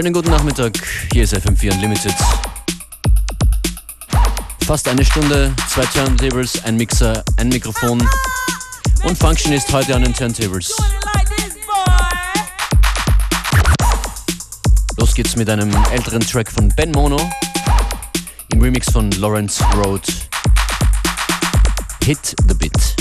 [0.00, 0.72] Schönen guten Nachmittag,
[1.12, 2.14] hier ist FM4 Unlimited.
[4.64, 8.02] Fast eine Stunde, zwei Turntables, ein Mixer, ein Mikrofon
[9.02, 10.74] und Functionist heute an den Turntables.
[14.96, 17.20] Los geht's mit einem älteren Track von Ben Mono
[18.54, 20.00] im Remix von Lawrence Road.
[22.04, 22.99] Hit the Bit.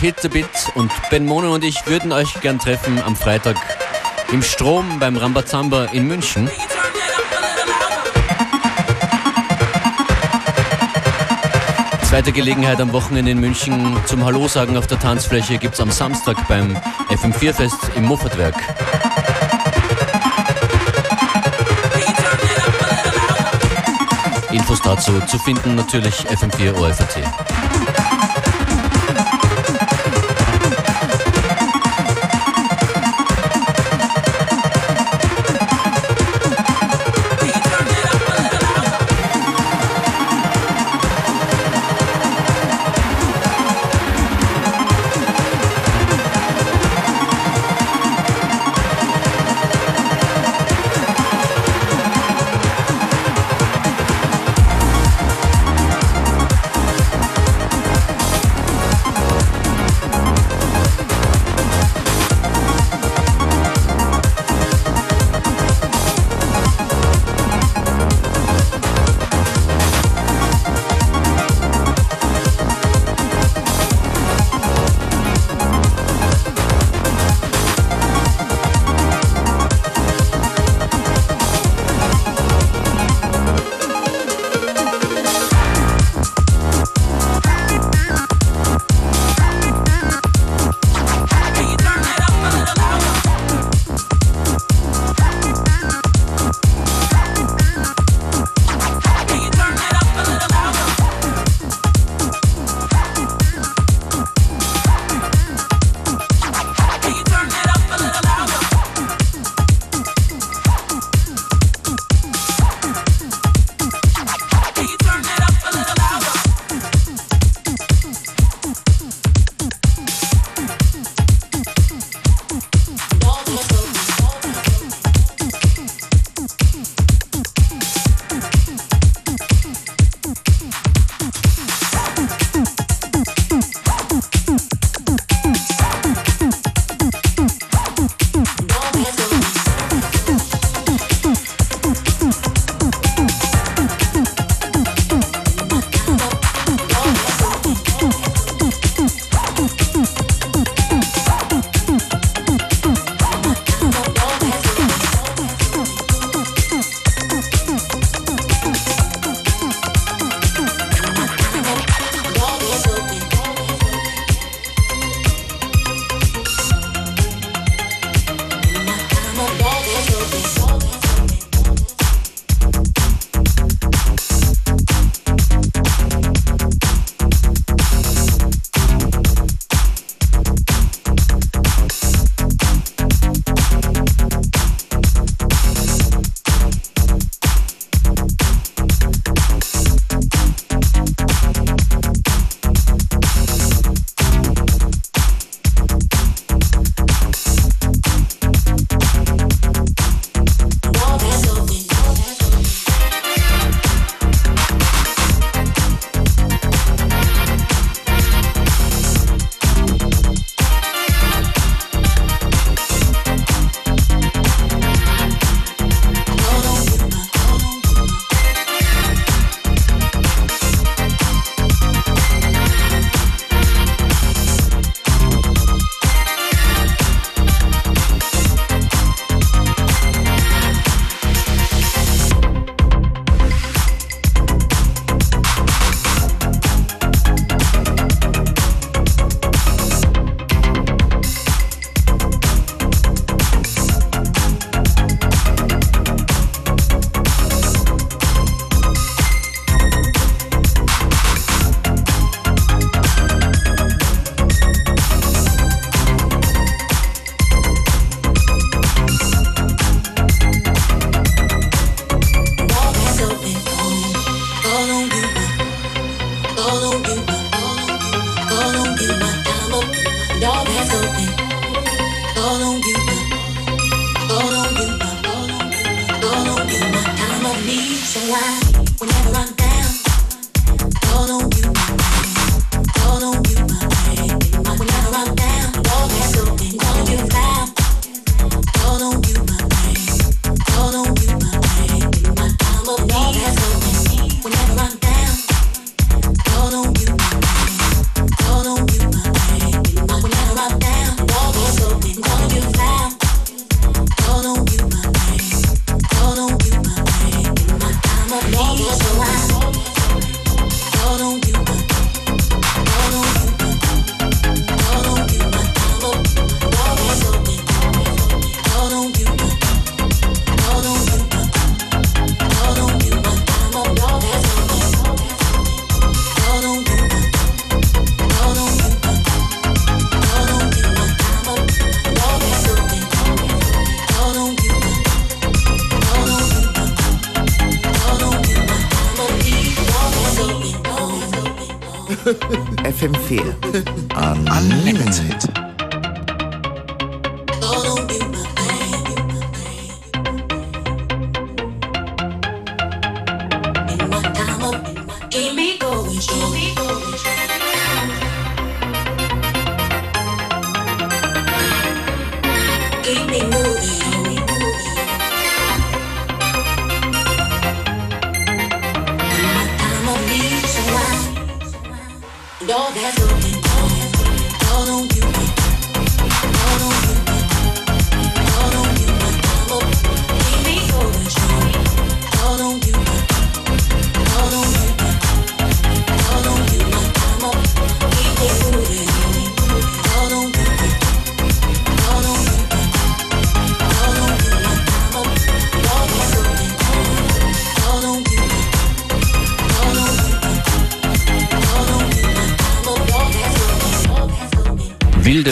[0.00, 0.46] Hit the Bit
[0.76, 3.56] und Ben Mono und ich würden euch gern treffen am Freitag
[4.32, 6.50] im Strom beim Rambazamba in München.
[12.08, 15.90] Zweite Gelegenheit am Wochenende in München zum Hallo sagen auf der Tanzfläche gibt es am
[15.90, 16.78] Samstag beim
[17.10, 18.56] FM4-Fest im Muffatwerk.
[24.50, 27.49] Infos dazu zu finden natürlich FM4 OFAT.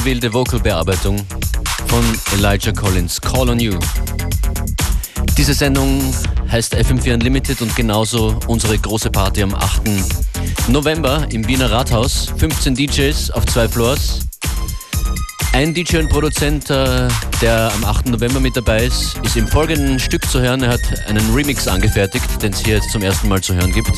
[0.09, 1.19] Wilde Vocalbearbeitung
[1.89, 3.79] von Elijah Collins, Call on You.
[5.37, 6.01] Diese Sendung
[6.51, 9.83] heißt FM4 Unlimited und genauso unsere große Party am 8.
[10.69, 12.33] November im Wiener Rathaus.
[12.39, 14.21] 15 DJs auf zwei Floors.
[15.53, 17.09] Ein DJ und Produzent, äh,
[17.43, 18.07] der am 8.
[18.07, 20.63] November mit dabei ist, ist im folgenden Stück zu hören.
[20.63, 23.93] Er hat einen Remix angefertigt, den es hier jetzt zum ersten Mal zu hören gibt.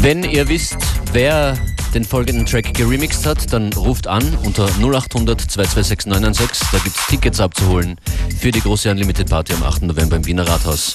[0.00, 0.78] Wenn ihr wisst,
[1.12, 1.56] wer
[1.94, 6.68] den folgenden Track geremixed hat, dann ruft an unter 0800 226 996.
[6.72, 7.96] Da gibt es Tickets abzuholen
[8.38, 9.82] für die große Unlimited Party am 8.
[9.82, 10.94] November im Wiener Rathaus.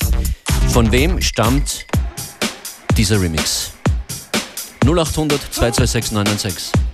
[0.70, 1.86] Von wem stammt
[2.98, 3.72] dieser Remix?
[4.86, 6.87] 0800 226 996.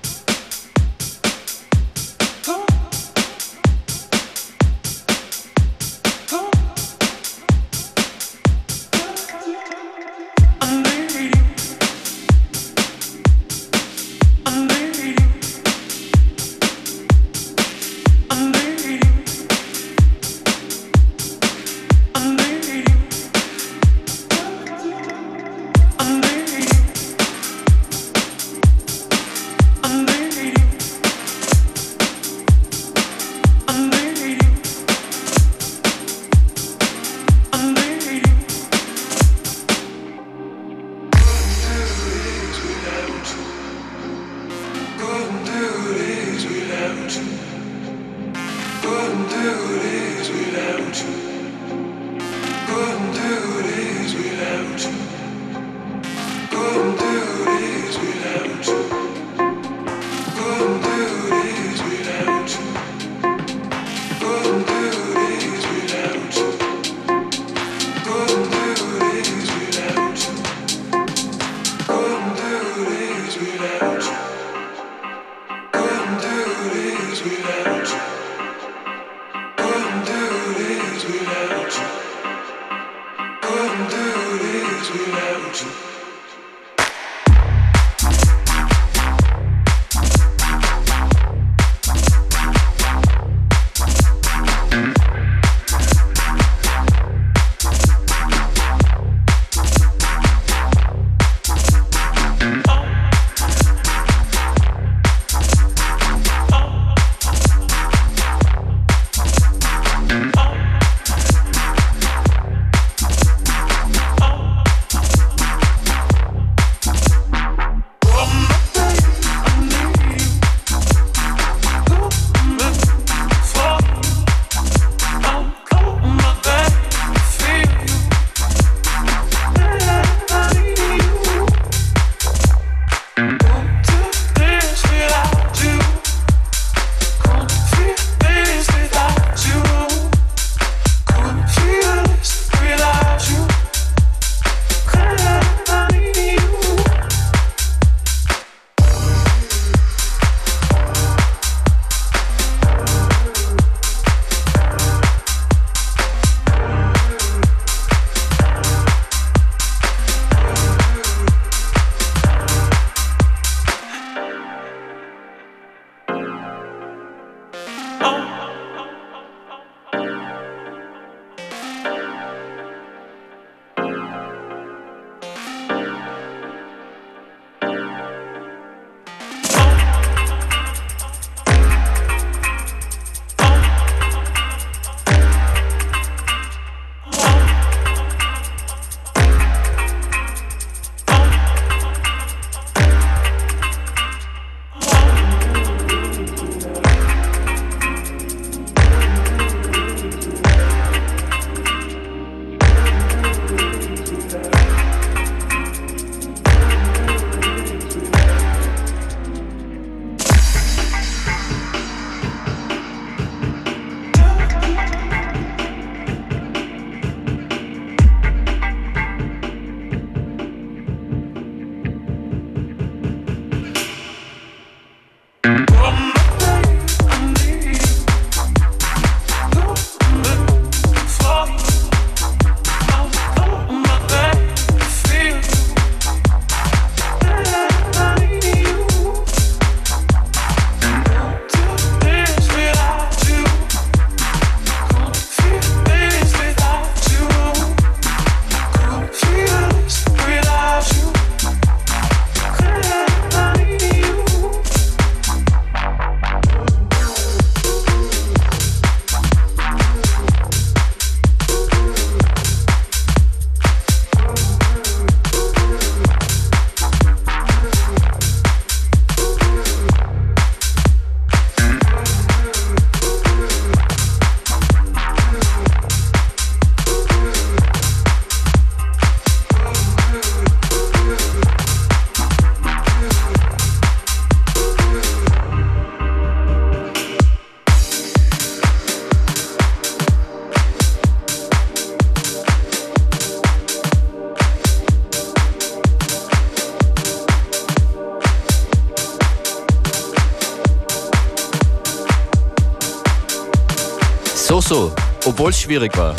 [305.43, 306.15] obwohl es schwierig war.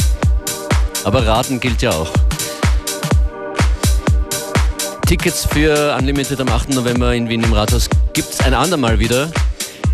[1.05, 2.13] Aber raten gilt ja auch.
[5.07, 6.75] Tickets für Unlimited am 8.
[6.75, 9.31] November in Wien im Rathaus gibt es ein andermal wieder.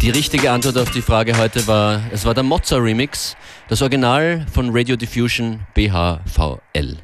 [0.02, 3.36] Die richtige Antwort auf die Frage heute war, es war der Mozza Remix,
[3.68, 6.98] das Original von Radio Diffusion BHVL.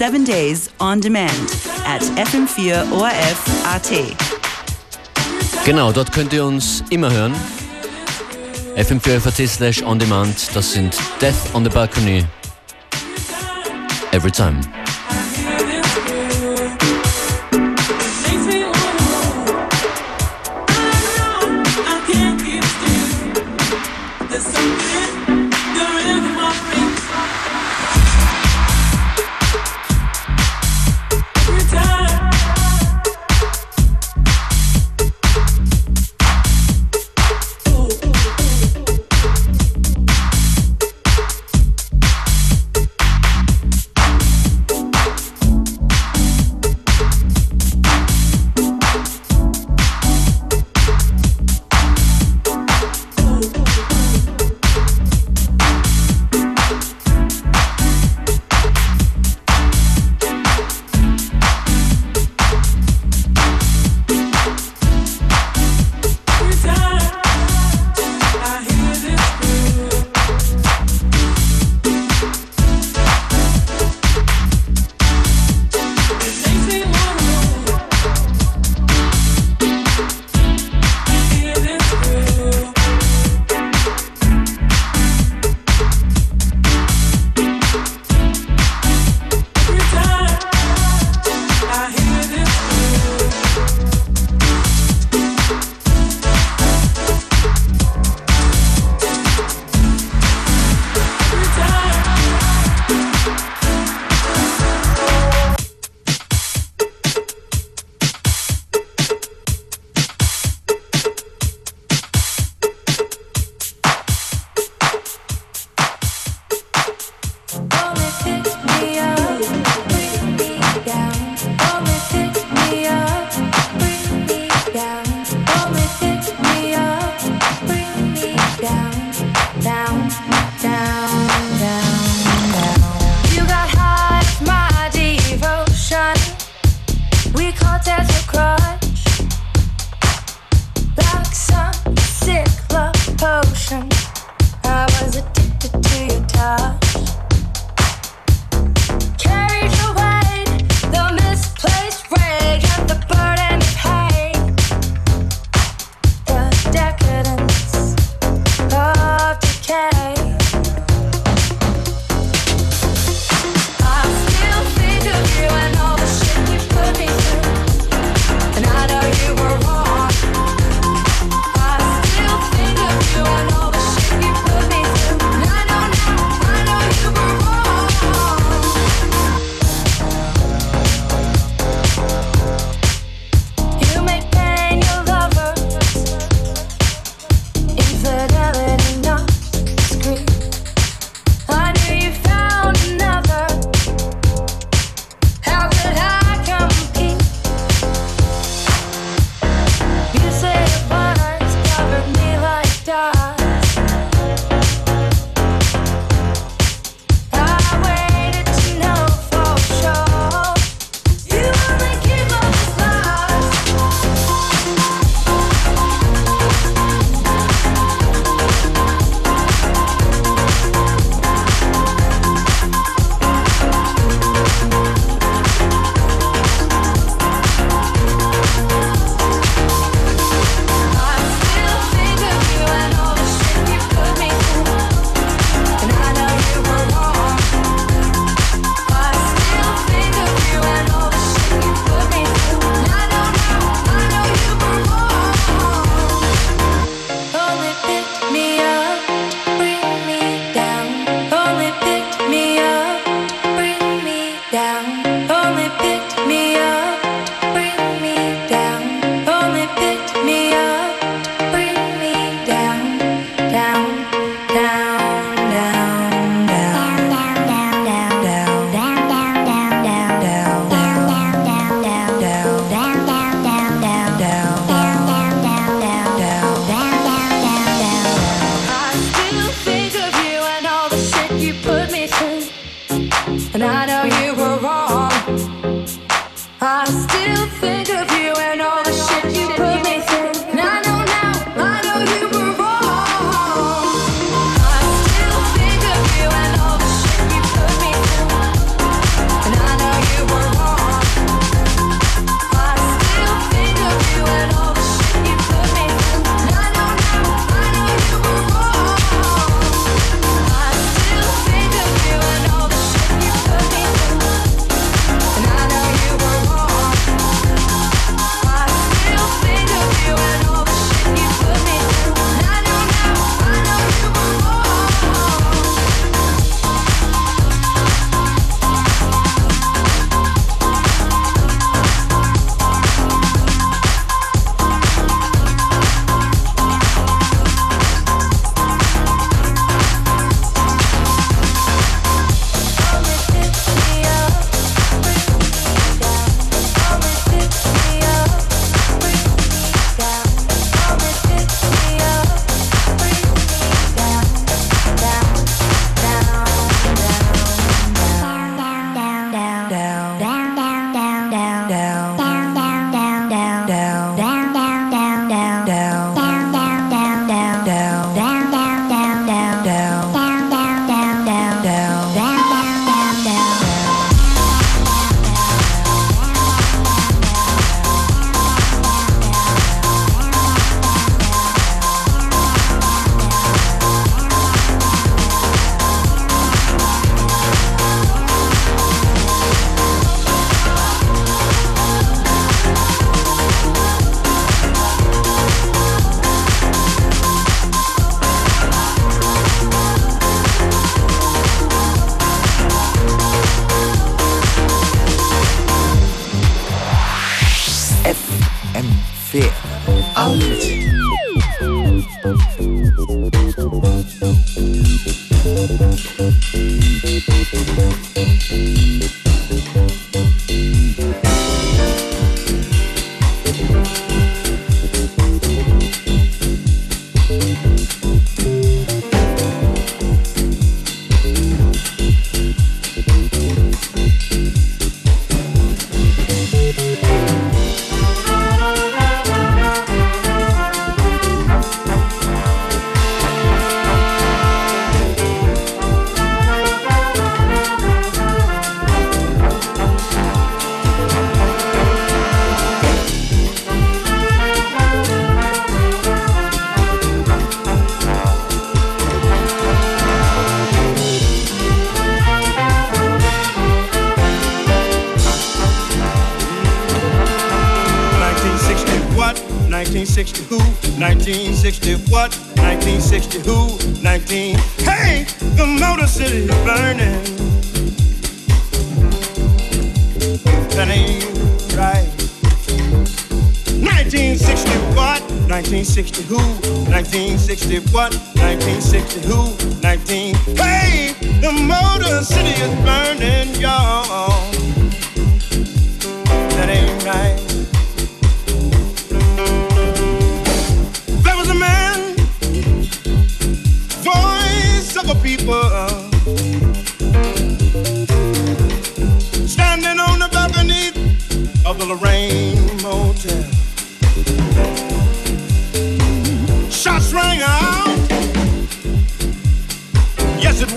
[0.00, 1.30] Seven days on demand
[1.84, 3.90] at FM4ORF.at.
[5.66, 7.34] Genau, dort könnt ihr uns immer hören.
[8.76, 12.24] FM4FAT slash on demand, das sind Death on the Balcony.
[14.12, 14.62] Every time.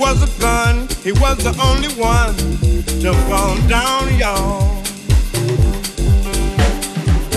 [0.03, 0.85] Was a gun.
[1.01, 2.35] He was the only one
[3.03, 4.83] to fall down, y'all.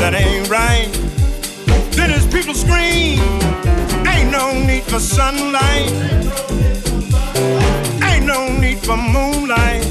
[0.01, 0.91] That ain't right.
[1.97, 3.21] Then his people scream.
[4.13, 5.93] Ain't no need for sunlight.
[8.03, 9.85] Ain't no need for moonlight.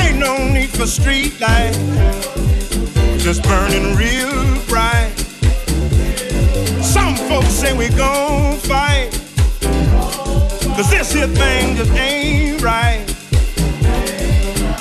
[0.00, 1.74] Ain't no need for street light.
[3.18, 4.38] Just burning real
[4.68, 5.12] bright.
[6.94, 9.21] Some folks say we gon' fight.
[10.82, 13.06] Cause this here thing just ain't right.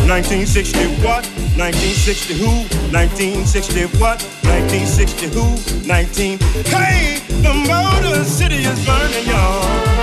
[0.09, 1.23] 1960 what?
[1.53, 2.47] 1960 who?
[2.89, 4.19] 1960 what?
[4.41, 5.45] 1960 who?
[5.87, 6.39] 19.
[6.73, 10.00] Hey, the Motor City is burning, y'all.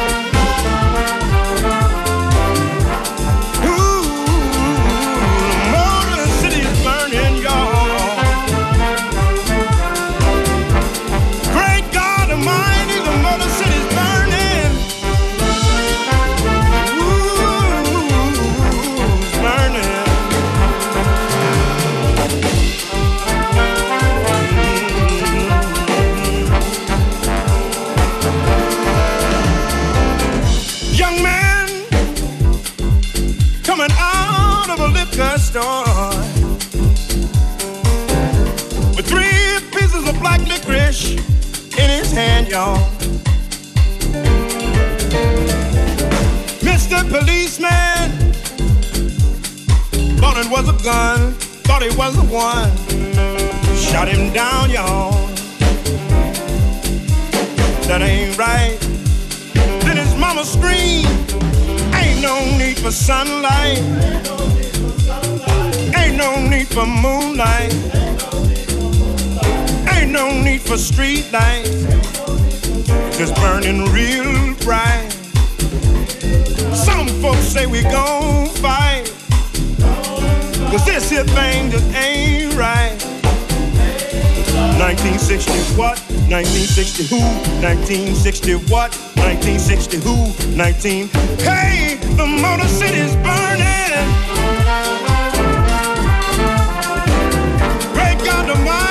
[47.10, 48.10] Policeman
[50.18, 51.32] thought it was a gun,
[51.64, 52.70] thought it was the one.
[53.76, 55.12] Shot him down, y'all.
[57.88, 58.78] That ain't right.
[59.84, 61.06] Then his mama screamed,
[61.94, 63.78] Ain't no need for sunlight.
[65.96, 67.72] Ain't no need for moonlight.
[69.92, 71.86] Ain't no need for street lights
[73.18, 75.07] just burning real bright.
[77.20, 79.12] Folks say we gon' fight.
[80.70, 82.96] Cause this here thing just ain't right.
[84.78, 85.98] 1960 what?
[86.30, 87.18] 1960 who?
[87.60, 88.94] 1960 what?
[89.16, 90.56] 1960 who?
[90.56, 91.08] 19.
[91.38, 93.68] Hey, the Motor City's burning.
[98.48, 98.87] 1960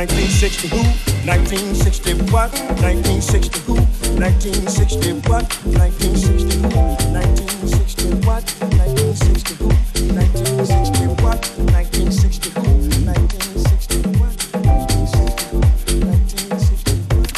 [0.00, 0.80] 1960 who?
[1.28, 2.48] 1960 what?
[2.80, 3.74] 1960 who?
[4.16, 5.44] 1960 what?
[5.76, 6.80] 1960 who?
[7.12, 8.40] 1960 what?
[8.80, 9.68] 1960 who?
[10.16, 11.44] 1960 what?
[11.68, 12.72] 1960 who?
[13.04, 14.40] 1960 what?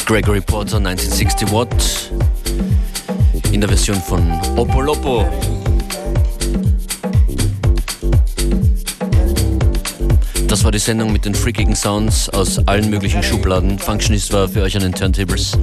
[0.05, 2.09] Gregory Porter 1960 Watt
[3.51, 5.27] in der Version von Opolopo.
[10.73, 13.77] Die Sendung mit den freakigen Sounds aus allen möglichen Schubladen.
[13.77, 15.55] Functionist war für euch an den Turntables.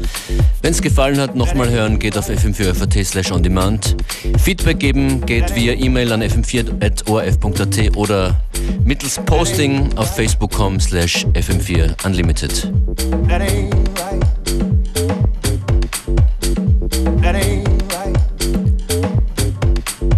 [0.63, 3.97] Wenn es gefallen hat, nochmal hören, geht auf fm4.at slash on demand.
[4.39, 8.41] Feedback geben geht via E-Mail an fm4.orf.at oder
[8.85, 12.73] mittels Posting auf facebook.com slash fm4 unlimited.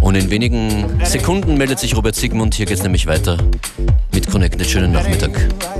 [0.01, 2.53] Und in wenigen Sekunden meldet sich Robert Sigmund.
[2.53, 3.37] Hier geht's nämlich weiter
[4.33, 4.55] Connect.
[4.55, 5.72] Einen schönen Nachmittag.